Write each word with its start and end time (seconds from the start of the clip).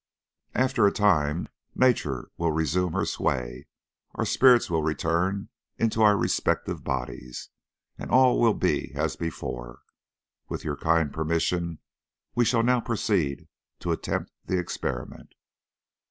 After 0.55 0.87
a 0.87 0.91
time 0.91 1.47
nature 1.75 2.31
will 2.35 2.51
resume 2.51 2.93
her 2.93 3.05
sway, 3.05 3.67
our 4.15 4.25
spirits 4.25 4.67
will 4.67 4.81
return 4.81 5.49
into 5.77 6.01
our 6.01 6.17
respective 6.17 6.83
bodies, 6.83 7.49
and 7.99 8.09
all 8.09 8.39
will 8.41 8.55
be 8.55 8.93
as 8.95 9.15
before. 9.15 9.81
With 10.49 10.63
your 10.63 10.75
kind 10.77 11.13
permission, 11.13 11.77
we 12.33 12.45
shall 12.45 12.63
now 12.63 12.81
proceed 12.81 13.47
to 13.81 13.91
attempt 13.91 14.31
the 14.45 14.57
experiment." 14.57 15.35